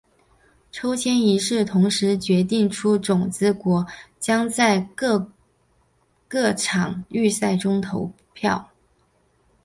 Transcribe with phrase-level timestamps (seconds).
[0.71, 3.85] 抽签仪式同时决定出种子国
[4.19, 4.45] 将
[4.95, 5.27] 各在
[6.41, 8.71] 哪场预赛中投票。